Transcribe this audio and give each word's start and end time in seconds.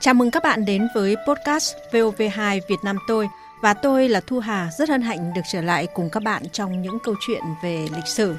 Chào 0.00 0.14
mừng 0.14 0.30
các 0.30 0.42
bạn 0.42 0.64
đến 0.64 0.88
với 0.94 1.16
podcast 1.26 1.76
VOV2 1.92 2.60
Việt 2.68 2.78
Nam 2.84 2.96
tôi 3.08 3.28
và 3.62 3.74
tôi 3.74 4.08
là 4.08 4.20
Thu 4.20 4.38
Hà 4.38 4.70
rất 4.78 4.88
hân 4.88 5.02
hạnh 5.02 5.32
được 5.34 5.40
trở 5.52 5.62
lại 5.62 5.86
cùng 5.94 6.10
các 6.10 6.22
bạn 6.22 6.42
trong 6.52 6.82
những 6.82 6.98
câu 7.04 7.14
chuyện 7.20 7.42
về 7.62 7.86
lịch 7.96 8.06
sử. 8.06 8.34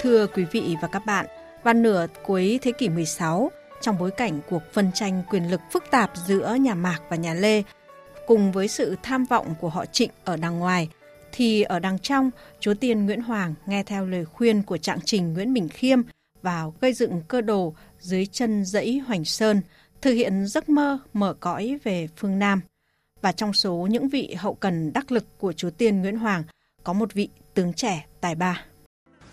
Thưa 0.00 0.26
quý 0.26 0.44
vị 0.52 0.76
và 0.82 0.88
các 0.88 1.06
bạn, 1.06 1.26
vào 1.62 1.74
nửa 1.74 2.06
cuối 2.26 2.58
thế 2.62 2.72
kỷ 2.72 2.88
16, 2.88 3.50
trong 3.80 3.98
bối 3.98 4.10
cảnh 4.10 4.40
cuộc 4.50 4.62
phân 4.72 4.90
tranh 4.94 5.22
quyền 5.30 5.50
lực 5.50 5.60
phức 5.72 5.84
tạp 5.90 6.10
giữa 6.26 6.54
nhà 6.60 6.74
Mạc 6.74 6.98
và 7.08 7.16
nhà 7.16 7.34
Lê, 7.34 7.62
cùng 8.26 8.52
với 8.52 8.68
sự 8.68 8.96
tham 9.02 9.24
vọng 9.24 9.54
của 9.60 9.68
họ 9.68 9.86
Trịnh 9.86 10.10
ở 10.24 10.36
đằng 10.36 10.58
ngoài, 10.58 10.88
thì 11.32 11.62
ở 11.62 11.78
đằng 11.78 11.98
trong, 11.98 12.30
Chúa 12.60 12.74
Tiên 12.74 13.06
Nguyễn 13.06 13.22
Hoàng 13.22 13.54
nghe 13.66 13.82
theo 13.82 14.06
lời 14.06 14.24
khuyên 14.24 14.62
của 14.62 14.78
trạng 14.78 14.98
trình 15.04 15.34
Nguyễn 15.34 15.54
Bình 15.54 15.68
Khiêm 15.68 16.02
vào 16.42 16.74
gây 16.80 16.92
dựng 16.92 17.22
cơ 17.28 17.40
đồ 17.40 17.74
dưới 18.00 18.26
chân 18.26 18.64
dãy 18.64 18.98
Hoành 18.98 19.24
Sơn, 19.24 19.60
thực 20.00 20.12
hiện 20.12 20.46
giấc 20.46 20.68
mơ 20.68 20.98
mở 21.12 21.34
cõi 21.40 21.78
về 21.84 22.08
phương 22.16 22.38
Nam. 22.38 22.60
Và 23.22 23.32
trong 23.32 23.52
số 23.52 23.88
những 23.90 24.08
vị 24.08 24.34
hậu 24.38 24.54
cần 24.54 24.92
đắc 24.92 25.12
lực 25.12 25.38
của 25.38 25.52
Chúa 25.52 25.70
Tiên 25.70 26.00
Nguyễn 26.00 26.16
Hoàng, 26.16 26.42
có 26.84 26.92
một 26.92 27.14
vị 27.14 27.28
tướng 27.54 27.72
trẻ 27.72 28.06
tài 28.20 28.34
ba. 28.34 28.64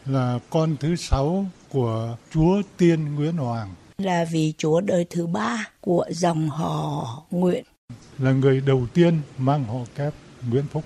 Là 0.05 0.39
con 0.49 0.75
thứ 0.79 0.95
sáu 0.95 1.45
của 1.69 2.17
Chúa 2.31 2.61
Tiên 2.77 3.15
Nguyễn 3.15 3.37
Hoàng. 3.37 3.75
Là 3.97 4.25
vị 4.31 4.53
chúa 4.57 4.81
đời 4.81 5.05
thứ 5.09 5.27
ba 5.27 5.69
của 5.81 6.05
dòng 6.09 6.49
họ 6.49 7.25
Nguyễn. 7.31 7.63
Là 8.19 8.31
người 8.31 8.61
đầu 8.61 8.87
tiên 8.93 9.21
mang 9.37 9.63
họ 9.63 9.79
kép 9.95 10.13
Nguyễn 10.49 10.65
Phúc. 10.67 10.83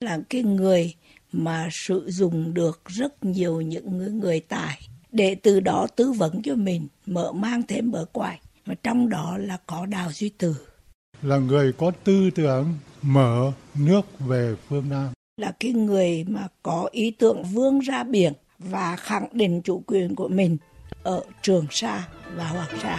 Là 0.00 0.18
cái 0.30 0.42
người 0.42 0.94
mà 1.32 1.68
sử 1.72 2.04
dụng 2.08 2.54
được 2.54 2.82
rất 2.86 3.24
nhiều 3.24 3.60
những 3.60 4.20
người 4.20 4.40
tài 4.40 4.80
để 5.12 5.34
từ 5.34 5.60
đó 5.60 5.86
tư 5.96 6.12
vấn 6.12 6.42
cho 6.42 6.54
mình 6.54 6.88
mở 7.06 7.32
mang 7.32 7.62
thêm 7.68 7.90
bờ 7.90 8.04
quài 8.12 8.40
và 8.66 8.74
trong 8.82 9.08
đó 9.08 9.36
là 9.38 9.58
có 9.66 9.86
đào 9.86 10.12
duy 10.12 10.28
từ 10.38 10.56
là 11.22 11.36
người 11.36 11.72
có 11.72 11.92
tư 12.04 12.30
tưởng 12.34 12.74
mở 13.02 13.52
nước 13.74 14.00
về 14.18 14.54
phương 14.68 14.88
nam. 14.88 15.08
Là 15.36 15.52
cái 15.60 15.72
người 15.72 16.24
mà 16.28 16.48
có 16.62 16.88
ý 16.92 17.10
tưởng 17.10 17.42
vươn 17.42 17.78
ra 17.78 18.04
biển 18.04 18.32
và 18.58 18.96
khẳng 18.96 19.28
định 19.32 19.62
chủ 19.62 19.82
quyền 19.86 20.14
của 20.14 20.28
mình 20.28 20.56
ở 21.02 21.22
Trường 21.42 21.66
Sa 21.70 22.08
và 22.36 22.48
Hoàng 22.48 22.78
Sa. 22.82 22.98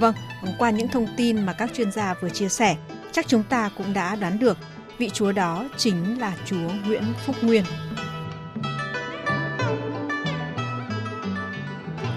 Vâng, 0.00 0.14
qua 0.58 0.70
những 0.70 0.88
thông 0.88 1.06
tin 1.16 1.46
mà 1.46 1.52
các 1.52 1.70
chuyên 1.74 1.92
gia 1.92 2.14
vừa 2.14 2.28
chia 2.28 2.48
sẻ, 2.48 2.76
chắc 3.12 3.28
chúng 3.28 3.42
ta 3.42 3.70
cũng 3.76 3.92
đã 3.92 4.16
đoán 4.16 4.38
được 4.38 4.58
vị 5.00 5.10
chúa 5.12 5.32
đó 5.32 5.64
chính 5.76 6.20
là 6.20 6.32
chúa 6.46 6.68
Nguyễn 6.86 7.02
Phúc 7.26 7.36
Nguyên. 7.42 7.64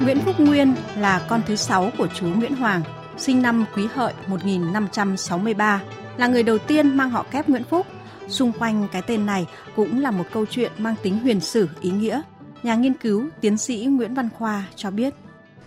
Nguyễn 0.02 0.20
Phúc 0.20 0.40
Nguyên 0.40 0.76
là 0.98 1.26
con 1.30 1.42
thứ 1.48 1.56
sáu 1.56 1.92
của 1.98 2.08
chúa 2.08 2.28
Nguyễn 2.28 2.56
Hoàng, 2.56 2.82
sinh 3.18 3.42
năm 3.42 3.66
Quý 3.76 3.88
Hợi 3.94 4.14
1563, 4.28 5.82
là 6.18 6.28
người 6.28 6.44
đầu 6.44 6.58
tiên 6.58 6.98
mang 6.98 7.10
họ 7.10 7.26
kép 7.32 7.50
Nguyễn 7.50 7.64
Phúc. 7.64 7.88
Xung 8.28 8.52
quanh 8.52 8.88
cái 8.92 9.02
tên 9.02 9.26
này 9.26 9.46
cũng 9.76 10.02
là 10.02 10.12
một 10.12 10.26
câu 10.34 10.46
chuyện 10.46 10.72
mang 10.78 10.96
tính 11.04 11.20
huyền 11.20 11.40
sử 11.40 11.70
ý 11.82 11.92
nghĩa. 11.92 12.22
Nhà 12.64 12.76
nghiên 12.76 12.94
cứu 12.94 13.28
tiến 13.42 13.58
sĩ 13.58 13.86
Nguyễn 13.86 14.14
Văn 14.14 14.30
Khoa 14.38 14.64
cho 14.76 14.92
biết 14.92 15.14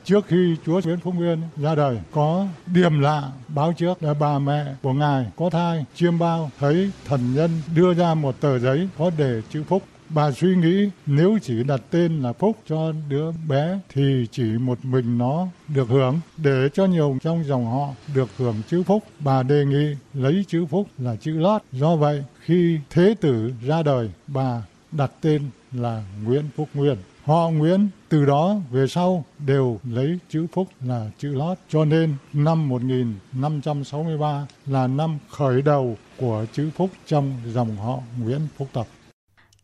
trước 0.06 0.26
khi 0.26 0.56
Chúa 0.66 0.80
Nguyễn 0.84 1.00
Phúc 1.00 1.14
Nguyên 1.14 1.38
ra 1.56 1.74
đời 1.74 1.98
có 2.12 2.46
điểm 2.66 3.00
lạ 3.00 3.30
báo 3.48 3.72
trước 3.72 4.02
là 4.02 4.14
bà 4.14 4.38
mẹ 4.38 4.64
của 4.82 4.92
ngài 4.92 5.26
có 5.36 5.50
thai 5.50 5.84
chiêm 5.94 6.18
bao 6.18 6.50
thấy 6.58 6.90
thần 7.04 7.34
nhân 7.34 7.50
đưa 7.74 7.94
ra 7.94 8.14
một 8.14 8.40
tờ 8.40 8.58
giấy 8.58 8.88
có 8.98 9.10
đề 9.18 9.42
chữ 9.50 9.62
Phúc 9.68 9.82
Bà 10.08 10.32
suy 10.32 10.56
nghĩ 10.56 10.90
nếu 11.06 11.38
chỉ 11.42 11.62
đặt 11.62 11.80
tên 11.90 12.22
là 12.22 12.32
Phúc 12.32 12.56
cho 12.68 12.92
đứa 13.08 13.32
bé 13.48 13.78
thì 13.88 14.26
chỉ 14.30 14.42
một 14.42 14.78
mình 14.82 15.18
nó 15.18 15.46
được 15.68 15.88
hưởng. 15.88 16.20
Để 16.36 16.68
cho 16.74 16.84
nhiều 16.84 17.18
trong 17.22 17.44
dòng 17.44 17.66
họ 17.66 17.88
được 18.14 18.28
hưởng 18.36 18.54
chữ 18.68 18.82
Phúc, 18.82 19.04
bà 19.18 19.42
đề 19.42 19.64
nghị 19.64 19.96
lấy 20.14 20.44
chữ 20.48 20.66
Phúc 20.66 20.86
là 20.98 21.16
chữ 21.16 21.32
lót. 21.38 21.62
Do 21.72 21.96
vậy, 21.96 22.24
khi 22.40 22.78
Thế 22.90 23.14
tử 23.20 23.52
ra 23.66 23.82
đời, 23.82 24.10
bà 24.26 24.62
đặt 24.92 25.10
tên 25.20 25.42
là 25.72 26.02
Nguyễn 26.24 26.44
Phúc 26.56 26.68
Nguyên. 26.74 26.96
Họ 27.26 27.50
Nguyễn 27.50 27.88
từ 28.08 28.24
đó 28.24 28.56
về 28.70 28.86
sau 28.86 29.24
đều 29.38 29.80
lấy 29.84 30.18
chữ 30.28 30.46
Phúc 30.52 30.68
là 30.80 31.10
chữ 31.18 31.34
lót. 31.34 31.58
Cho 31.68 31.84
nên 31.84 32.14
năm 32.32 32.68
1563 32.68 34.46
là 34.66 34.86
năm 34.86 35.18
khởi 35.30 35.62
đầu 35.62 35.96
của 36.16 36.44
chữ 36.52 36.70
Phúc 36.76 36.90
trong 37.06 37.34
dòng 37.46 37.76
họ 37.76 37.98
Nguyễn 38.22 38.40
Phúc 38.56 38.68
Tập. 38.72 38.86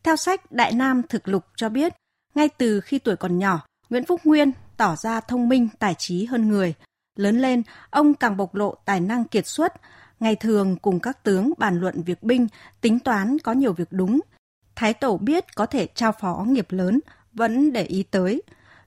Theo 0.03 0.15
sách 0.15 0.51
Đại 0.51 0.71
Nam 0.71 1.01
Thực 1.09 1.27
Lục 1.27 1.45
cho 1.55 1.69
biết, 1.69 1.93
ngay 2.35 2.49
từ 2.57 2.81
khi 2.81 2.99
tuổi 2.99 3.15
còn 3.15 3.39
nhỏ, 3.39 3.59
Nguyễn 3.89 4.05
Phúc 4.05 4.21
Nguyên 4.23 4.51
tỏ 4.77 4.95
ra 4.95 5.19
thông 5.19 5.49
minh, 5.49 5.69
tài 5.79 5.93
trí 5.93 6.25
hơn 6.25 6.49
người. 6.49 6.73
Lớn 7.15 7.39
lên, 7.39 7.63
ông 7.89 8.13
càng 8.13 8.37
bộc 8.37 8.55
lộ 8.55 8.75
tài 8.85 8.99
năng 8.99 9.25
kiệt 9.25 9.47
xuất, 9.47 9.73
ngày 10.19 10.35
thường 10.35 10.75
cùng 10.75 10.99
các 10.99 11.23
tướng 11.23 11.53
bàn 11.57 11.79
luận 11.79 12.03
việc 12.03 12.23
binh, 12.23 12.47
tính 12.81 12.99
toán 12.99 13.39
có 13.39 13.51
nhiều 13.51 13.73
việc 13.73 13.87
đúng. 13.91 14.19
Thái 14.75 14.93
Tổ 14.93 15.17
biết 15.17 15.55
có 15.55 15.65
thể 15.65 15.87
trao 15.95 16.11
phó 16.11 16.45
nghiệp 16.47 16.67
lớn, 16.69 16.99
vẫn 17.33 17.73
để 17.73 17.83
ý 17.83 18.03
tới. 18.03 18.41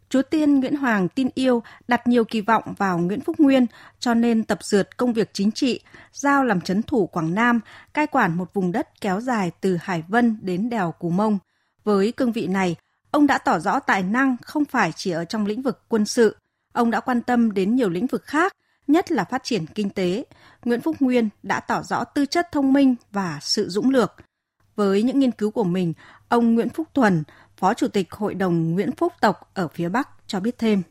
Chúa 0.08 0.22
Tiên 0.22 0.60
Nguyễn 0.60 0.76
Hoàng 0.76 1.08
tin 1.08 1.28
yêu 1.34 1.62
đặt 1.88 2.06
nhiều 2.06 2.24
kỳ 2.24 2.40
vọng 2.40 2.74
vào 2.78 2.98
Nguyễn 2.98 3.20
Phúc 3.20 3.36
Nguyên, 3.38 3.66
cho 3.98 4.14
nên 4.14 4.44
tập 4.44 4.58
dượt 4.62 4.96
công 4.96 5.12
việc 5.12 5.30
chính 5.32 5.52
trị, 5.52 5.80
giao 6.12 6.44
làm 6.44 6.60
chấn 6.60 6.82
thủ 6.82 7.06
Quảng 7.06 7.34
Nam, 7.34 7.60
cai 7.94 8.06
quản 8.06 8.36
một 8.36 8.54
vùng 8.54 8.72
đất 8.72 9.00
kéo 9.00 9.20
dài 9.20 9.50
từ 9.60 9.76
Hải 9.80 10.04
Vân 10.08 10.38
đến 10.42 10.68
đèo 10.68 10.92
Cù 10.92 11.10
Mông. 11.10 11.38
Với 11.84 12.12
cương 12.12 12.32
vị 12.32 12.46
này, 12.46 12.76
ông 13.10 13.26
đã 13.26 13.38
tỏ 13.38 13.58
rõ 13.58 13.80
tài 13.80 14.02
năng 14.02 14.36
không 14.42 14.64
phải 14.64 14.92
chỉ 14.96 15.10
ở 15.10 15.24
trong 15.24 15.46
lĩnh 15.46 15.62
vực 15.62 15.82
quân 15.88 16.06
sự, 16.06 16.36
ông 16.72 16.90
đã 16.90 17.00
quan 17.00 17.22
tâm 17.22 17.52
đến 17.52 17.76
nhiều 17.76 17.88
lĩnh 17.88 18.06
vực 18.06 18.24
khác, 18.24 18.52
nhất 18.86 19.12
là 19.12 19.24
phát 19.24 19.44
triển 19.44 19.66
kinh 19.66 19.90
tế. 19.90 20.24
Nguyễn 20.64 20.80
Phúc 20.80 20.96
Nguyên 21.00 21.28
đã 21.42 21.60
tỏ 21.60 21.82
rõ 21.82 22.04
tư 22.04 22.26
chất 22.26 22.52
thông 22.52 22.72
minh 22.72 22.94
và 23.12 23.38
sự 23.42 23.68
dũng 23.68 23.90
lược. 23.90 24.12
Với 24.76 25.02
những 25.02 25.18
nghiên 25.18 25.30
cứu 25.30 25.50
của 25.50 25.64
mình, 25.64 25.92
ông 26.28 26.54
Nguyễn 26.54 26.68
Phúc 26.68 26.88
Thuần, 26.94 27.22
Phó 27.56 27.74
Chủ 27.74 27.88
tịch 27.88 28.12
Hội 28.12 28.34
đồng 28.34 28.74
Nguyễn 28.74 28.92
Phúc 28.96 29.12
Tộc 29.20 29.50
ở 29.54 29.68
phía 29.68 29.88
Bắc 29.88 30.08
cho 30.26 30.40
biết 30.40 30.58
thêm. 30.58 30.82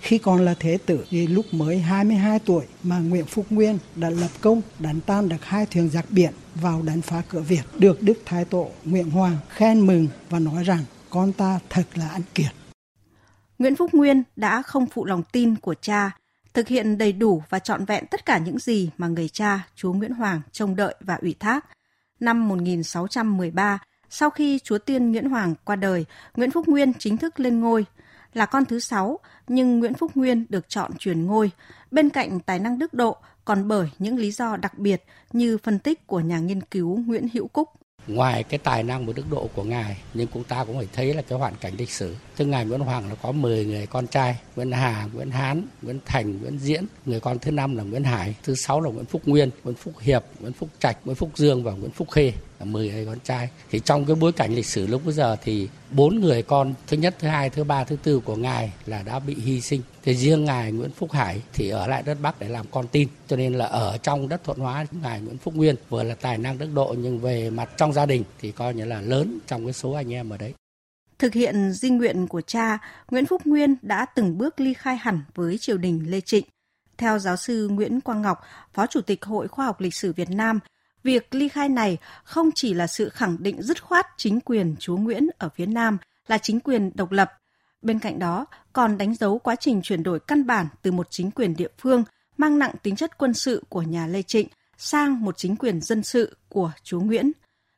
Khi 0.00 0.18
còn 0.18 0.44
là 0.44 0.54
thế 0.60 0.78
tử 0.86 1.04
thì 1.10 1.26
lúc 1.26 1.54
mới 1.54 1.78
22 1.78 2.38
tuổi 2.38 2.64
mà 2.82 2.98
Nguyễn 2.98 3.24
Phúc 3.24 3.46
Nguyên 3.50 3.78
đã 3.96 4.10
lập 4.10 4.30
công 4.40 4.62
đánh 4.78 5.00
tan 5.06 5.28
được 5.28 5.44
hai 5.44 5.66
thuyền 5.66 5.90
giặc 5.90 6.04
biển 6.10 6.32
vào 6.54 6.82
đánh 6.82 7.00
phá 7.02 7.22
cửa 7.28 7.40
Việt, 7.40 7.62
được 7.78 8.02
Đức 8.02 8.18
Thái 8.24 8.44
Tổ 8.44 8.70
Nguyễn 8.84 9.10
Hoàng 9.10 9.36
khen 9.48 9.86
mừng 9.86 10.08
và 10.30 10.38
nói 10.38 10.64
rằng 10.64 10.84
con 11.10 11.32
ta 11.32 11.58
thật 11.70 11.86
là 11.94 12.08
anh 12.08 12.22
kiệt. 12.34 12.52
Nguyễn 13.58 13.76
Phúc 13.76 13.94
Nguyên 13.94 14.22
đã 14.36 14.62
không 14.62 14.86
phụ 14.86 15.04
lòng 15.04 15.22
tin 15.32 15.56
của 15.56 15.74
cha, 15.74 16.10
thực 16.54 16.68
hiện 16.68 16.98
đầy 16.98 17.12
đủ 17.12 17.42
và 17.48 17.58
trọn 17.58 17.84
vẹn 17.84 18.06
tất 18.10 18.26
cả 18.26 18.38
những 18.38 18.58
gì 18.58 18.90
mà 18.98 19.08
người 19.08 19.28
cha, 19.28 19.68
chúa 19.76 19.92
Nguyễn 19.92 20.12
Hoàng 20.12 20.40
trông 20.52 20.76
đợi 20.76 20.94
và 21.00 21.14
ủy 21.14 21.34
thác. 21.40 21.64
Năm 22.20 22.48
1613, 22.48 23.78
sau 24.10 24.30
khi 24.30 24.58
Chúa 24.58 24.78
Tiên 24.78 25.12
Nguyễn 25.12 25.30
Hoàng 25.30 25.54
qua 25.64 25.76
đời, 25.76 26.04
Nguyễn 26.36 26.50
Phúc 26.50 26.68
Nguyên 26.68 26.92
chính 26.98 27.16
thức 27.16 27.40
lên 27.40 27.60
ngôi. 27.60 27.86
Là 28.32 28.46
con 28.46 28.64
thứ 28.64 28.78
sáu, 28.78 29.18
nhưng 29.48 29.78
Nguyễn 29.78 29.94
Phúc 29.94 30.10
Nguyên 30.14 30.46
được 30.48 30.68
chọn 30.68 30.90
truyền 30.98 31.26
ngôi. 31.26 31.50
Bên 31.90 32.10
cạnh 32.10 32.40
tài 32.40 32.58
năng 32.58 32.78
đức 32.78 32.94
độ, 32.94 33.16
còn 33.44 33.68
bởi 33.68 33.90
những 33.98 34.16
lý 34.16 34.30
do 34.30 34.56
đặc 34.56 34.78
biệt 34.78 35.04
như 35.32 35.58
phân 35.58 35.78
tích 35.78 36.06
của 36.06 36.20
nhà 36.20 36.38
nghiên 36.38 36.60
cứu 36.60 36.98
Nguyễn 37.06 37.28
Hữu 37.32 37.48
Cúc. 37.48 37.68
Ngoài 38.06 38.42
cái 38.42 38.58
tài 38.58 38.82
năng 38.82 39.06
và 39.06 39.12
đức 39.16 39.30
độ 39.30 39.48
của 39.54 39.62
ngài, 39.62 39.96
nhưng 40.14 40.26
chúng 40.34 40.44
ta 40.44 40.64
cũng 40.64 40.76
phải 40.76 40.88
thấy 40.92 41.14
là 41.14 41.22
cái 41.22 41.38
hoàn 41.38 41.54
cảnh 41.60 41.72
lịch 41.78 41.90
sử. 41.90 42.16
tức 42.36 42.44
ngài 42.44 42.64
Nguyễn 42.64 42.80
Hoàng 42.80 43.08
là 43.08 43.14
có 43.22 43.32
10 43.32 43.66
người 43.66 43.86
con 43.86 44.06
trai, 44.06 44.36
Nguyễn 44.56 44.72
Hà, 44.72 45.08
Nguyễn 45.12 45.30
Hán, 45.30 45.62
Nguyễn 45.82 45.98
Thành, 46.06 46.38
Nguyễn 46.40 46.58
Diễn. 46.58 46.86
Người 47.06 47.20
con 47.20 47.38
thứ 47.38 47.50
năm 47.50 47.76
là 47.76 47.82
Nguyễn 47.82 48.04
Hải, 48.04 48.34
thứ 48.42 48.54
sáu 48.54 48.80
là 48.80 48.90
Nguyễn 48.90 49.04
Phúc 49.04 49.22
Nguyên, 49.26 49.50
Nguyễn 49.64 49.76
Phúc 49.76 49.94
Hiệp, 50.00 50.24
Nguyễn 50.40 50.52
Phúc 50.52 50.68
Trạch, 50.78 50.98
Nguyễn 51.04 51.16
Phúc 51.16 51.30
Dương 51.34 51.64
và 51.64 51.72
Nguyễn 51.72 51.90
Phúc 51.90 52.10
Khê. 52.10 52.32
10 52.64 52.90
người 52.90 53.06
con 53.06 53.18
trai. 53.24 53.48
Thì 53.70 53.80
trong 53.80 54.04
cái 54.04 54.16
bối 54.16 54.32
cảnh 54.32 54.54
lịch 54.54 54.66
sử 54.66 54.86
lúc 54.86 55.04
bây 55.04 55.14
giờ 55.14 55.36
thì 55.42 55.68
bốn 55.90 56.20
người 56.20 56.42
con 56.42 56.74
thứ 56.86 56.96
nhất 56.96 57.16
thứ 57.18 57.28
hai 57.28 57.50
thứ 57.50 57.64
ba 57.64 57.84
thứ 57.84 57.96
tư 58.02 58.20
của 58.24 58.36
ngài 58.36 58.72
là 58.86 59.02
đã 59.02 59.18
bị 59.18 59.34
hy 59.34 59.60
sinh. 59.60 59.82
Thì 60.02 60.14
riêng 60.14 60.44
ngài 60.44 60.72
Nguyễn 60.72 60.90
Phúc 60.90 61.12
Hải 61.12 61.42
thì 61.52 61.68
ở 61.68 61.86
lại 61.86 62.02
đất 62.02 62.18
Bắc 62.22 62.40
để 62.40 62.48
làm 62.48 62.66
con 62.70 62.88
tin. 62.88 63.08
Cho 63.28 63.36
nên 63.36 63.54
là 63.54 63.64
ở 63.64 63.98
trong 64.02 64.28
đất 64.28 64.44
Thuận 64.44 64.58
Hóa 64.58 64.86
ngài 65.02 65.20
Nguyễn 65.20 65.38
Phúc 65.38 65.54
Nguyên 65.54 65.76
vừa 65.88 66.02
là 66.02 66.14
tài 66.14 66.38
năng 66.38 66.58
đức 66.58 66.68
độ 66.74 66.94
nhưng 66.98 67.20
về 67.20 67.50
mặt 67.50 67.70
trong 67.76 67.92
gia 67.92 68.06
đình 68.06 68.24
thì 68.40 68.52
coi 68.52 68.74
như 68.74 68.84
là 68.84 69.00
lớn 69.00 69.38
trong 69.46 69.64
cái 69.64 69.72
số 69.72 69.92
anh 69.92 70.12
em 70.12 70.30
ở 70.30 70.36
đấy. 70.36 70.54
Thực 71.18 71.32
hiện 71.32 71.72
di 71.72 71.90
nguyện 71.90 72.26
của 72.26 72.40
cha, 72.40 72.78
Nguyễn 73.10 73.26
Phúc 73.26 73.42
Nguyên 73.44 73.76
đã 73.82 74.04
từng 74.04 74.38
bước 74.38 74.60
ly 74.60 74.74
khai 74.74 74.96
hẳn 74.96 75.20
với 75.34 75.58
triều 75.58 75.78
đình 75.78 76.04
Lê 76.06 76.20
Trịnh. 76.20 76.44
Theo 76.98 77.18
giáo 77.18 77.36
sư 77.36 77.68
Nguyễn 77.68 78.00
Quang 78.00 78.22
Ngọc, 78.22 78.40
Phó 78.72 78.86
Chủ 78.86 79.00
tịch 79.00 79.24
Hội 79.24 79.48
Khoa 79.48 79.66
học 79.66 79.80
Lịch 79.80 79.94
sử 79.94 80.12
Việt 80.12 80.30
Nam, 80.30 80.60
Việc 81.04 81.34
ly 81.34 81.48
khai 81.48 81.68
này 81.68 81.98
không 82.24 82.50
chỉ 82.54 82.74
là 82.74 82.86
sự 82.86 83.08
khẳng 83.08 83.36
định 83.40 83.62
dứt 83.62 83.82
khoát 83.82 84.06
chính 84.16 84.40
quyền 84.40 84.76
chúa 84.78 84.96
Nguyễn 84.96 85.28
ở 85.38 85.48
phía 85.56 85.66
Nam 85.66 85.98
là 86.26 86.38
chính 86.38 86.60
quyền 86.60 86.90
độc 86.94 87.12
lập, 87.12 87.32
bên 87.82 87.98
cạnh 87.98 88.18
đó 88.18 88.46
còn 88.72 88.98
đánh 88.98 89.14
dấu 89.14 89.38
quá 89.38 89.56
trình 89.56 89.82
chuyển 89.82 90.02
đổi 90.02 90.20
căn 90.20 90.46
bản 90.46 90.66
từ 90.82 90.92
một 90.92 91.06
chính 91.10 91.30
quyền 91.30 91.56
địa 91.56 91.68
phương 91.78 92.04
mang 92.36 92.58
nặng 92.58 92.72
tính 92.82 92.96
chất 92.96 93.18
quân 93.18 93.34
sự 93.34 93.64
của 93.68 93.82
nhà 93.82 94.06
Lê 94.06 94.22
Trịnh 94.22 94.48
sang 94.76 95.20
một 95.20 95.36
chính 95.38 95.56
quyền 95.56 95.80
dân 95.80 96.02
sự 96.02 96.36
của 96.48 96.72
chúa 96.82 97.00
Nguyễn. 97.00 97.32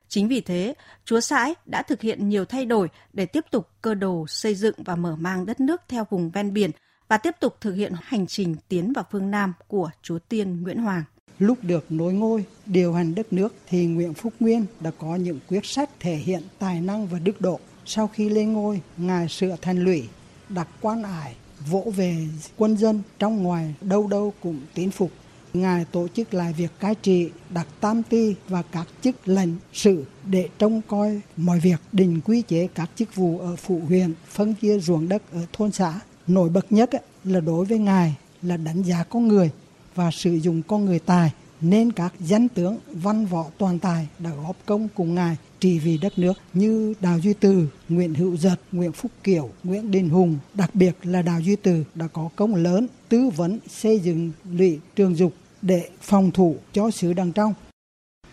Chính 0.08 0.28
vì 0.28 0.40
thế, 0.40 0.74
Chúa 1.04 1.20
Sãi 1.20 1.54
đã 1.66 1.82
thực 1.82 2.00
hiện 2.00 2.28
nhiều 2.28 2.44
thay 2.44 2.66
đổi 2.66 2.88
để 3.12 3.26
tiếp 3.26 3.44
tục 3.50 3.68
cơ 3.82 3.94
đồ 3.94 4.26
xây 4.28 4.54
dựng 4.54 4.74
và 4.84 4.96
mở 4.96 5.16
mang 5.16 5.46
đất 5.46 5.60
nước 5.60 5.80
theo 5.88 6.06
vùng 6.10 6.30
ven 6.30 6.52
biển 6.52 6.70
và 7.08 7.18
tiếp 7.18 7.34
tục 7.40 7.56
thực 7.60 7.72
hiện 7.72 7.92
hành 8.02 8.26
trình 8.26 8.56
tiến 8.68 8.92
vào 8.92 9.04
phương 9.10 9.30
Nam 9.30 9.52
của 9.68 9.90
Chúa 10.02 10.18
Tiên 10.18 10.62
Nguyễn 10.62 10.78
Hoàng. 10.78 11.02
Lúc 11.38 11.58
được 11.62 11.92
nối 11.92 12.12
ngôi, 12.12 12.44
điều 12.66 12.92
hành 12.92 13.14
đất 13.14 13.32
nước 13.32 13.54
thì 13.68 13.86
Nguyễn 13.86 14.14
Phúc 14.14 14.32
Nguyên 14.40 14.64
đã 14.80 14.90
có 14.98 15.16
những 15.16 15.38
quyết 15.48 15.64
sách 15.66 15.90
thể 16.00 16.16
hiện 16.16 16.42
tài 16.58 16.80
năng 16.80 17.06
và 17.06 17.18
đức 17.18 17.40
độ. 17.40 17.60
Sau 17.84 18.08
khi 18.08 18.28
lên 18.28 18.52
ngôi, 18.52 18.80
Ngài 18.96 19.28
sửa 19.28 19.56
thành 19.62 19.84
lũy, 19.84 20.02
đặt 20.48 20.68
quan 20.80 21.02
ải, 21.02 21.34
vỗ 21.70 21.92
về 21.96 22.16
quân 22.56 22.76
dân 22.76 23.02
trong 23.18 23.42
ngoài 23.42 23.74
đâu 23.80 24.06
đâu 24.06 24.32
cũng 24.42 24.60
tín 24.74 24.90
phục 24.90 25.10
Ngài 25.54 25.84
tổ 25.84 26.08
chức 26.08 26.34
lại 26.34 26.52
việc 26.52 26.70
cai 26.80 26.94
trị, 26.94 27.30
đặt 27.50 27.66
tam 27.80 28.02
ti 28.02 28.34
và 28.48 28.62
các 28.62 28.86
chức 29.02 29.28
lệnh 29.28 29.50
sự 29.72 30.04
để 30.24 30.48
trông 30.58 30.80
coi 30.88 31.20
mọi 31.36 31.60
việc 31.60 31.80
đình 31.92 32.20
quy 32.24 32.42
chế 32.42 32.68
các 32.74 32.90
chức 32.96 33.14
vụ 33.14 33.38
ở 33.38 33.56
phụ 33.56 33.80
huyện, 33.88 34.12
phân 34.28 34.54
chia 34.54 34.78
ruộng 34.78 35.08
đất 35.08 35.22
ở 35.32 35.40
thôn 35.52 35.72
xã. 35.72 36.00
Nổi 36.26 36.48
bật 36.48 36.66
nhất 36.70 36.90
là 37.24 37.40
đối 37.40 37.64
với 37.64 37.78
Ngài 37.78 38.14
là 38.42 38.56
đánh 38.56 38.82
giá 38.82 39.04
con 39.04 39.28
người 39.28 39.50
và 39.96 40.10
sử 40.10 40.34
dụng 40.34 40.62
con 40.62 40.84
người 40.84 40.98
tài 40.98 41.32
nên 41.60 41.92
các 41.92 42.14
danh 42.20 42.48
tướng 42.48 42.78
văn 42.92 43.26
võ 43.26 43.44
toàn 43.58 43.78
tài 43.78 44.08
đã 44.18 44.30
góp 44.46 44.56
công 44.66 44.88
cùng 44.94 45.14
ngài 45.14 45.36
trị 45.60 45.78
vì 45.78 45.98
đất 45.98 46.18
nước 46.18 46.32
như 46.54 46.94
Đào 47.00 47.18
Duy 47.18 47.32
Từ, 47.32 47.68
Nguyễn 47.88 48.14
Hữu 48.14 48.36
Giật, 48.36 48.60
Nguyễn 48.72 48.92
Phúc 48.92 49.12
Kiểu, 49.24 49.50
Nguyễn 49.64 49.90
Đình 49.90 50.08
Hùng, 50.08 50.38
đặc 50.54 50.74
biệt 50.74 50.96
là 51.02 51.22
Đào 51.22 51.40
Duy 51.40 51.56
Từ 51.56 51.84
đã 51.94 52.06
có 52.06 52.28
công 52.36 52.54
lớn 52.54 52.86
tư 53.08 53.30
vấn 53.36 53.58
xây 53.68 53.98
dựng 53.98 54.30
lũy 54.52 54.78
trường 54.96 55.16
dục 55.16 55.32
để 55.62 55.88
phòng 56.00 56.30
thủ 56.30 56.56
cho 56.72 56.90
xứ 56.90 57.12
đằng 57.12 57.32
trong. 57.32 57.54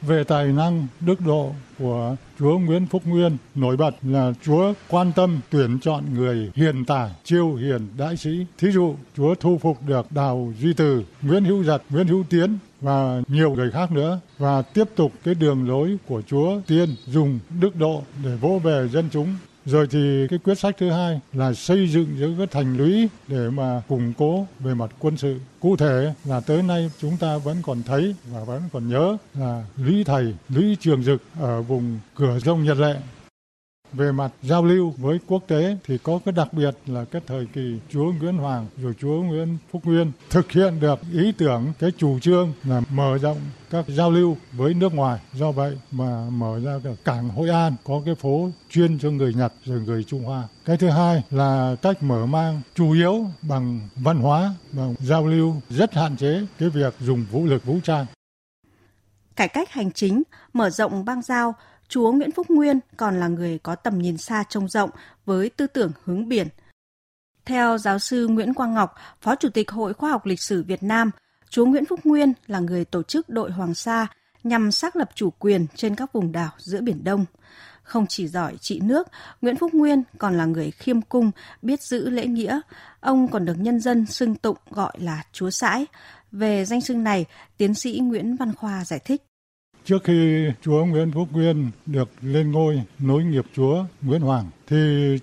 Về 0.07 0.23
tài 0.23 0.47
năng, 0.47 0.87
đức 0.99 1.21
độ 1.21 1.51
của 1.79 2.15
Chúa 2.39 2.57
Nguyễn 2.57 2.85
Phúc 2.85 3.01
Nguyên 3.05 3.37
nổi 3.55 3.77
bật 3.77 3.95
là 4.01 4.33
Chúa 4.45 4.73
quan 4.89 5.11
tâm 5.15 5.39
tuyển 5.49 5.79
chọn 5.79 6.03
người 6.13 6.51
hiền 6.55 6.85
tài, 6.85 7.11
chiêu 7.23 7.55
hiền 7.55 7.87
đại 7.97 8.17
sĩ. 8.17 8.45
Thí 8.57 8.71
dụ, 8.71 8.95
Chúa 9.17 9.35
thu 9.35 9.57
phục 9.57 9.77
được 9.87 10.11
Đào 10.11 10.53
Duy 10.59 10.73
Từ, 10.73 11.03
Nguyễn 11.21 11.45
Hữu 11.45 11.63
Giật, 11.63 11.81
Nguyễn 11.89 12.07
Hữu 12.07 12.23
Tiến 12.29 12.57
và 12.81 13.21
nhiều 13.27 13.55
người 13.55 13.71
khác 13.71 13.91
nữa 13.91 14.19
và 14.37 14.61
tiếp 14.61 14.89
tục 14.95 15.11
cái 15.23 15.35
đường 15.35 15.67
lối 15.69 15.97
của 16.07 16.21
Chúa 16.21 16.61
Tiên 16.67 16.95
dùng 17.07 17.39
đức 17.61 17.75
độ 17.75 18.03
để 18.23 18.35
vỗ 18.35 18.59
về 18.63 18.87
dân 18.91 19.09
chúng 19.11 19.35
rồi 19.65 19.87
thì 19.87 20.27
cái 20.29 20.39
quyết 20.39 20.59
sách 20.59 20.75
thứ 20.77 20.89
hai 20.89 21.19
là 21.33 21.53
xây 21.53 21.87
dựng 21.87 22.07
những 22.19 22.37
cái 22.37 22.47
thành 22.47 22.77
lũy 22.77 23.09
để 23.27 23.49
mà 23.49 23.81
củng 23.87 24.13
cố 24.17 24.47
về 24.59 24.73
mặt 24.73 24.91
quân 24.99 25.17
sự. 25.17 25.39
Cụ 25.59 25.75
thể 25.75 26.13
là 26.25 26.39
tới 26.39 26.61
nay 26.61 26.91
chúng 27.01 27.17
ta 27.17 27.37
vẫn 27.37 27.57
còn 27.61 27.83
thấy 27.83 28.15
và 28.31 28.43
vẫn 28.43 28.61
còn 28.73 28.89
nhớ 28.89 29.17
là 29.33 29.65
lũy 29.77 30.03
thầy, 30.03 30.33
lũy 30.49 30.77
trường 30.79 31.03
dực 31.03 31.21
ở 31.39 31.61
vùng 31.61 31.99
cửa 32.15 32.39
sông 32.45 32.63
Nhật 32.63 32.77
Lệ 32.77 32.95
về 33.93 34.11
mặt 34.11 34.31
giao 34.41 34.65
lưu 34.65 34.93
với 34.97 35.19
quốc 35.27 35.43
tế 35.47 35.77
thì 35.85 35.97
có 35.97 36.19
cái 36.25 36.31
đặc 36.31 36.53
biệt 36.53 36.75
là 36.87 37.05
cái 37.05 37.21
thời 37.27 37.45
kỳ 37.53 37.79
Chúa 37.89 38.11
Nguyễn 38.19 38.37
Hoàng 38.37 38.67
rồi 38.77 38.93
Chúa 38.99 39.21
Nguyễn 39.21 39.57
Phúc 39.71 39.81
Nguyên 39.85 40.11
thực 40.29 40.51
hiện 40.51 40.79
được 40.79 40.99
ý 41.13 41.31
tưởng 41.31 41.73
cái 41.79 41.91
chủ 41.97 42.19
trương 42.19 42.53
là 42.63 42.81
mở 42.89 43.17
rộng 43.17 43.37
các 43.69 43.85
giao 43.87 44.11
lưu 44.11 44.37
với 44.51 44.73
nước 44.73 44.93
ngoài. 44.93 45.19
Do 45.33 45.51
vậy 45.51 45.77
mà 45.91 46.29
mở 46.29 46.59
ra 46.59 46.79
cái 46.83 46.95
cảng 47.05 47.29
Hội 47.29 47.49
An 47.49 47.75
có 47.83 48.01
cái 48.05 48.15
phố 48.15 48.49
chuyên 48.69 48.99
cho 48.99 49.09
người 49.09 49.33
Nhật 49.33 49.53
rồi 49.65 49.79
người 49.79 50.03
Trung 50.03 50.23
Hoa. 50.23 50.47
Cái 50.65 50.77
thứ 50.77 50.89
hai 50.89 51.23
là 51.31 51.75
cách 51.81 52.03
mở 52.03 52.25
mang 52.25 52.61
chủ 52.75 52.91
yếu 52.91 53.25
bằng 53.41 53.89
văn 53.95 54.17
hóa, 54.17 54.53
bằng 54.71 54.95
giao 54.99 55.27
lưu 55.27 55.55
rất 55.69 55.93
hạn 55.93 56.17
chế 56.17 56.45
cái 56.59 56.69
việc 56.69 56.93
dùng 56.99 57.25
vũ 57.31 57.45
lực 57.45 57.65
vũ 57.65 57.79
trang. 57.83 58.05
Cải 59.35 59.47
cách 59.47 59.71
hành 59.71 59.91
chính, 59.91 60.23
mở 60.53 60.69
rộng 60.69 61.05
bang 61.05 61.21
giao, 61.21 61.55
Chúa 61.93 62.11
Nguyễn 62.11 62.31
Phúc 62.31 62.49
Nguyên 62.49 62.79
còn 62.97 63.19
là 63.19 63.27
người 63.27 63.59
có 63.63 63.75
tầm 63.75 63.99
nhìn 63.99 64.17
xa 64.17 64.43
trông 64.49 64.69
rộng 64.69 64.89
với 65.25 65.49
tư 65.49 65.67
tưởng 65.67 65.91
hướng 66.03 66.29
biển. 66.29 66.47
Theo 67.45 67.77
giáo 67.77 67.99
sư 67.99 68.27
Nguyễn 68.27 68.53
Quang 68.53 68.73
Ngọc, 68.73 68.95
Phó 69.21 69.35
Chủ 69.35 69.49
tịch 69.49 69.71
Hội 69.71 69.93
Khoa 69.93 70.09
học 70.09 70.25
Lịch 70.25 70.41
sử 70.41 70.63
Việt 70.63 70.83
Nam, 70.83 71.11
Chúa 71.49 71.65
Nguyễn 71.65 71.85
Phúc 71.85 71.99
Nguyên 72.03 72.33
là 72.47 72.59
người 72.59 72.85
tổ 72.85 73.03
chức 73.03 73.29
đội 73.29 73.51
Hoàng 73.51 73.73
Sa 73.73 74.07
nhằm 74.43 74.71
xác 74.71 74.95
lập 74.95 75.09
chủ 75.15 75.29
quyền 75.29 75.67
trên 75.75 75.95
các 75.95 76.13
vùng 76.13 76.31
đảo 76.31 76.51
giữa 76.57 76.81
Biển 76.81 77.03
Đông. 77.03 77.25
Không 77.83 78.07
chỉ 78.07 78.27
giỏi 78.27 78.57
trị 78.61 78.79
nước, 78.83 79.07
Nguyễn 79.41 79.55
Phúc 79.55 79.73
Nguyên 79.73 80.03
còn 80.17 80.37
là 80.37 80.45
người 80.45 80.71
khiêm 80.71 81.01
cung, 81.01 81.31
biết 81.61 81.81
giữ 81.81 82.09
lễ 82.09 82.25
nghĩa. 82.25 82.59
Ông 82.99 83.27
còn 83.27 83.45
được 83.45 83.55
nhân 83.57 83.79
dân 83.79 84.05
xưng 84.05 84.35
tụng 84.35 84.57
gọi 84.69 84.93
là 84.99 85.23
Chúa 85.31 85.49
Sãi. 85.49 85.85
Về 86.31 86.65
danh 86.65 86.81
xưng 86.81 87.03
này, 87.03 87.25
tiến 87.57 87.73
sĩ 87.73 87.99
Nguyễn 88.03 88.35
Văn 88.35 88.53
Khoa 88.55 88.85
giải 88.85 88.99
thích. 88.99 89.23
Trước 89.85 90.03
khi 90.03 90.47
Chúa 90.61 90.85
Nguyễn 90.85 91.11
Phúc 91.11 91.27
Nguyên 91.31 91.71
được 91.85 92.09
lên 92.21 92.51
ngôi 92.51 92.81
nối 92.99 93.23
nghiệp 93.23 93.45
Chúa 93.55 93.85
Nguyễn 94.01 94.21
Hoàng, 94.21 94.49
thì 94.67 94.77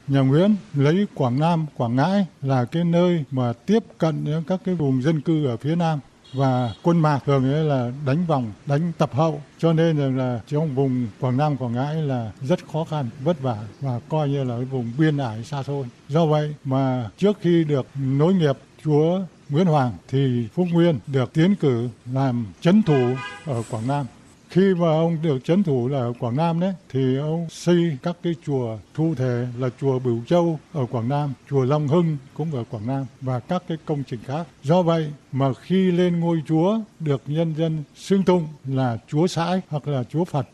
nhà 0.09 0.21
Nguyễn 0.21 0.57
lấy 0.75 1.07
Quảng 1.15 1.41
Nam, 1.41 1.67
Quảng 1.77 1.97
Ngãi 1.97 2.27
là 2.43 2.65
cái 2.65 2.85
nơi 2.85 3.25
mà 3.31 3.53
tiếp 3.67 3.85
cận 3.99 4.25
những 4.25 4.45
các 4.45 4.61
cái 4.65 4.75
vùng 4.75 5.03
dân 5.03 5.21
cư 5.21 5.47
ở 5.47 5.57
phía 5.57 5.77
Nam 5.77 5.99
và 6.33 6.75
quân 6.83 6.99
mạc 6.99 7.19
thường 7.27 7.53
ấy 7.53 7.65
là 7.65 7.93
đánh 8.07 8.27
vòng, 8.27 8.53
đánh 8.67 8.93
tập 8.99 9.11
hậu 9.12 9.43
cho 9.59 9.73
nên 9.73 9.99
là, 9.99 10.25
là 10.25 10.41
trong 10.47 10.75
vùng 10.75 11.07
Quảng 11.21 11.37
Nam, 11.37 11.57
Quảng 11.57 11.73
Ngãi 11.73 11.95
là 11.95 12.33
rất 12.43 12.59
khó 12.73 12.85
khăn, 12.85 13.09
vất 13.25 13.41
vả 13.41 13.57
và 13.81 14.01
coi 14.09 14.29
như 14.29 14.45
là 14.45 14.57
cái 14.57 14.65
vùng 14.65 14.93
biên 14.99 15.17
ải 15.17 15.45
xa 15.45 15.62
xôi. 15.62 15.87
Do 16.09 16.27
vậy 16.27 16.55
mà 16.65 17.11
trước 17.19 17.39
khi 17.41 17.65
được 17.65 17.87
nối 17.95 18.35
nghiệp 18.35 18.59
Chúa 18.85 19.21
Nguyễn 19.49 19.67
Hoàng 19.67 19.93
thì 20.09 20.49
Phúc 20.55 20.67
Nguyên 20.73 20.99
được 21.07 21.33
tiến 21.33 21.55
cử 21.55 21.89
làm 22.12 22.47
chấn 22.61 22.83
thủ 22.83 23.15
ở 23.47 23.62
Quảng 23.71 23.87
Nam 23.89 24.07
khi 24.50 24.75
mà 24.75 24.87
ông 24.87 25.19
được 25.23 25.44
chấn 25.44 25.62
thủ 25.62 25.88
là 25.88 26.06
Quảng 26.19 26.37
Nam 26.37 26.61
đấy 26.61 26.75
thì 26.88 27.17
ông 27.17 27.47
xây 27.50 27.99
các 28.02 28.17
cái 28.23 28.35
chùa 28.47 28.79
thu 28.94 29.14
thể 29.14 29.47
là 29.58 29.69
chùa 29.81 29.99
Bửu 29.99 30.25
Châu 30.26 30.61
ở 30.73 30.87
Quảng 30.87 31.08
Nam, 31.08 31.32
chùa 31.50 31.64
Long 31.64 31.88
Hưng 31.88 32.17
cũng 32.35 32.55
ở 32.55 32.64
Quảng 32.70 32.87
Nam 32.87 33.06
và 33.20 33.41
các 33.41 33.62
cái 33.69 33.79
công 33.85 34.02
trình 34.06 34.20
khác. 34.26 34.47
Do 34.62 34.82
vậy 34.82 35.12
mà 35.32 35.52
khi 35.62 35.91
lên 35.91 36.20
ngôi 36.20 36.43
chúa 36.49 36.79
được 37.00 37.23
nhân 37.26 37.55
dân 37.58 37.82
xưng 37.94 38.23
tụng 38.23 38.49
là 38.64 38.99
chúa 39.08 39.26
sãi 39.26 39.61
hoặc 39.69 39.88
là 39.88 40.05
chúa 40.05 40.25
Phật. 40.25 40.47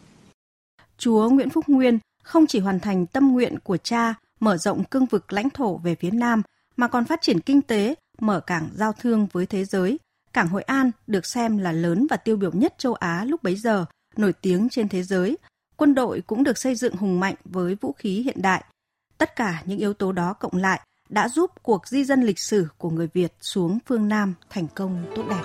Chúa 0.99 1.31
Nguyễn 1.31 1.51
Phúc 1.51 1.65
Nguyên 1.69 1.99
không 2.23 2.47
chỉ 2.47 2.59
hoàn 2.59 2.81
thành 2.81 3.07
tâm 3.07 3.33
nguyện 3.33 3.59
của 3.65 3.77
cha 3.77 4.15
mở 4.41 4.57
rộng 4.57 4.85
cương 4.85 5.07
vực 5.07 5.33
lãnh 5.33 5.51
thổ 5.51 5.77
về 5.77 5.95
phía 5.95 6.11
Nam 6.11 6.43
mà 6.77 6.89
còn 6.89 7.05
phát 7.05 7.23
triển 7.23 7.41
kinh 7.41 7.63
tế, 7.63 7.95
mở 8.21 8.41
cảng 8.41 8.69
giao 8.75 8.93
thương 8.93 9.27
với 9.33 9.47
thế 9.47 9.65
giới, 9.65 9.99
Cảng 10.37 10.49
Hội 10.49 10.63
An 10.63 10.91
được 11.07 11.27
xem 11.27 11.59
là 11.59 11.73
lớn 11.73 12.07
và 12.11 12.17
tiêu 12.17 12.37
biểu 12.37 12.51
nhất 12.53 12.75
châu 12.79 12.95
Á 12.95 13.25
lúc 13.25 13.43
bấy 13.43 13.57
giờ, 13.57 13.85
nổi 14.17 14.33
tiếng 14.33 14.69
trên 14.69 14.89
thế 14.89 15.03
giới. 15.03 15.39
Quân 15.77 15.95
đội 15.95 16.23
cũng 16.27 16.45
được 16.45 16.59
xây 16.59 16.75
dựng 16.75 16.97
hùng 16.97 17.21
mạnh 17.21 17.35
với 17.45 17.77
vũ 17.81 17.93
khí 17.93 18.23
hiện 18.23 18.43
đại. 18.43 18.65
Tất 19.19 19.37
cả 19.37 19.63
những 19.67 19.79
yếu 19.79 19.95
tố 19.95 20.13
đó 20.13 20.33
cộng 20.33 20.57
lại 20.57 20.81
đã 21.09 21.29
giúp 21.29 21.51
cuộc 21.63 21.89
di 21.89 22.05
dân 22.05 22.23
lịch 22.23 22.39
sử 22.39 22.67
của 22.79 22.91
người 22.91 23.09
Việt 23.15 23.33
xuống 23.41 23.79
phương 23.87 24.09
Nam 24.09 24.35
thành 24.51 24.67
công 24.75 25.05
tốt 25.17 25.23
đẹp. 25.31 25.43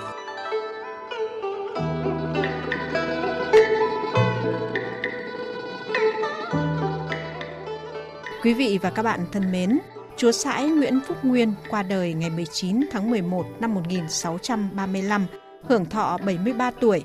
Quý 8.42 8.54
vị 8.54 8.78
và 8.82 8.90
các 8.90 9.02
bạn 9.02 9.20
thân 9.32 9.52
mến, 9.52 9.78
Chúa 10.16 10.32
Sãi 10.32 10.68
Nguyễn 10.68 11.00
Phúc 11.06 11.16
Nguyên 11.22 11.54
qua 11.70 11.82
đời 11.82 12.14
ngày 12.14 12.30
19 12.30 12.80
tháng 12.90 13.10
11 13.10 13.46
năm 13.60 13.74
1635, 13.74 15.26
hưởng 15.62 15.86
thọ 15.86 16.18
73 16.26 16.70
tuổi. 16.70 17.04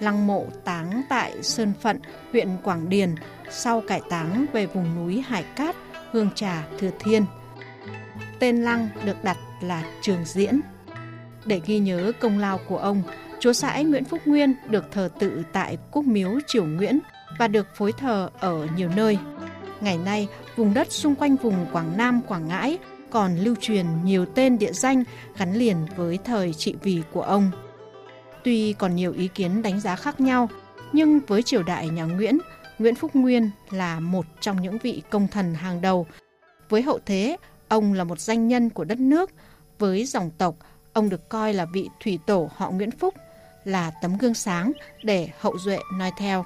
Lăng 0.00 0.26
mộ 0.26 0.46
táng 0.64 1.02
tại 1.08 1.42
Sơn 1.42 1.72
Phận, 1.80 2.00
huyện 2.32 2.48
Quảng 2.64 2.88
Điền, 2.88 3.14
sau 3.50 3.80
cải 3.80 4.00
táng 4.10 4.46
về 4.52 4.66
vùng 4.66 4.96
núi 4.96 5.20
Hải 5.20 5.44
Cát, 5.56 5.76
Hương 6.12 6.30
Trà, 6.34 6.66
Thừa 6.78 6.90
Thiên. 6.98 7.24
Tên 8.38 8.62
lăng 8.62 8.88
được 9.04 9.24
đặt 9.24 9.36
là 9.60 9.84
Trường 10.00 10.24
Diễn. 10.24 10.60
Để 11.44 11.60
ghi 11.66 11.78
nhớ 11.78 12.12
công 12.20 12.38
lao 12.38 12.60
của 12.68 12.78
ông, 12.78 13.02
Chúa 13.40 13.52
Sãi 13.52 13.84
Nguyễn 13.84 14.04
Phúc 14.04 14.20
Nguyên 14.24 14.54
được 14.70 14.92
thờ 14.92 15.08
tự 15.18 15.42
tại 15.52 15.78
Quốc 15.90 16.04
Miếu 16.04 16.38
Triều 16.46 16.64
Nguyễn 16.64 16.98
và 17.38 17.48
được 17.48 17.66
phối 17.76 17.92
thờ 17.92 18.30
ở 18.40 18.66
nhiều 18.76 18.90
nơi– 18.96 19.18
Ngày 19.80 19.98
nay, 19.98 20.28
vùng 20.56 20.74
đất 20.74 20.92
xung 20.92 21.14
quanh 21.14 21.36
vùng 21.36 21.66
Quảng 21.72 21.96
Nam, 21.96 22.20
Quảng 22.28 22.48
Ngãi 22.48 22.78
còn 23.10 23.36
lưu 23.36 23.54
truyền 23.60 23.86
nhiều 24.04 24.26
tên 24.26 24.58
địa 24.58 24.72
danh 24.72 25.04
gắn 25.38 25.54
liền 25.54 25.76
với 25.96 26.18
thời 26.24 26.54
trị 26.54 26.74
vì 26.82 27.02
của 27.12 27.22
ông. 27.22 27.50
Tuy 28.44 28.72
còn 28.72 28.96
nhiều 28.96 29.12
ý 29.12 29.28
kiến 29.28 29.62
đánh 29.62 29.80
giá 29.80 29.96
khác 29.96 30.20
nhau, 30.20 30.48
nhưng 30.92 31.20
với 31.26 31.42
triều 31.42 31.62
đại 31.62 31.88
nhà 31.88 32.04
Nguyễn, 32.04 32.38
Nguyễn 32.78 32.94
Phúc 32.94 33.10
Nguyên 33.14 33.50
là 33.70 34.00
một 34.00 34.26
trong 34.40 34.62
những 34.62 34.78
vị 34.78 35.02
công 35.10 35.28
thần 35.28 35.54
hàng 35.54 35.80
đầu. 35.80 36.06
Với 36.68 36.82
hậu 36.82 36.98
thế, 37.06 37.36
ông 37.68 37.92
là 37.92 38.04
một 38.04 38.20
danh 38.20 38.48
nhân 38.48 38.70
của 38.70 38.84
đất 38.84 39.00
nước. 39.00 39.30
Với 39.78 40.04
dòng 40.04 40.30
tộc, 40.38 40.54
ông 40.92 41.08
được 41.08 41.28
coi 41.28 41.54
là 41.54 41.64
vị 41.64 41.88
thủy 42.04 42.18
tổ 42.26 42.50
họ 42.56 42.70
Nguyễn 42.70 42.90
Phúc, 42.90 43.14
là 43.64 43.90
tấm 44.02 44.18
gương 44.18 44.34
sáng 44.34 44.72
để 45.02 45.28
hậu 45.40 45.58
duệ 45.58 45.78
noi 45.98 46.10
theo. 46.18 46.44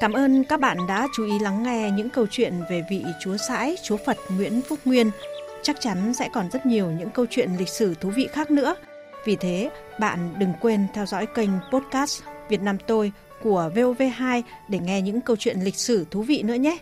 Cảm 0.00 0.12
ơn 0.12 0.44
các 0.44 0.60
bạn 0.60 0.78
đã 0.88 1.08
chú 1.14 1.24
ý 1.24 1.38
lắng 1.38 1.62
nghe 1.62 1.90
những 1.90 2.10
câu 2.10 2.26
chuyện 2.30 2.54
về 2.70 2.84
vị 2.90 3.04
Chúa 3.20 3.36
Sãi, 3.36 3.76
Chúa 3.84 3.96
Phật 3.96 4.16
Nguyễn 4.36 4.62
Phúc 4.62 4.78
Nguyên. 4.84 5.10
Chắc 5.62 5.76
chắn 5.80 6.14
sẽ 6.14 6.28
còn 6.32 6.50
rất 6.50 6.66
nhiều 6.66 6.90
những 6.90 7.10
câu 7.10 7.26
chuyện 7.30 7.50
lịch 7.58 7.68
sử 7.68 7.94
thú 7.94 8.10
vị 8.10 8.28
khác 8.32 8.50
nữa. 8.50 8.74
Vì 9.24 9.36
thế, 9.36 9.70
bạn 10.00 10.34
đừng 10.38 10.52
quên 10.60 10.86
theo 10.94 11.06
dõi 11.06 11.26
kênh 11.26 11.50
podcast 11.72 12.22
Việt 12.48 12.62
Nam 12.62 12.78
Tôi 12.86 13.12
của 13.42 13.70
VOV2 13.74 14.42
để 14.68 14.78
nghe 14.78 15.02
những 15.02 15.20
câu 15.20 15.36
chuyện 15.36 15.60
lịch 15.60 15.76
sử 15.76 16.06
thú 16.10 16.22
vị 16.22 16.42
nữa 16.42 16.54
nhé. 16.54 16.78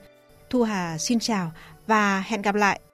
Thu 0.51 0.63
Hà 0.63 0.99
xin 0.99 1.19
chào 1.19 1.53
và 1.87 2.25
hẹn 2.27 2.43
gặp 2.43 2.55
lại. 2.55 2.81